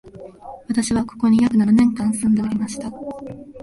[0.67, 2.91] 私は、ここに約七年間住んでおりました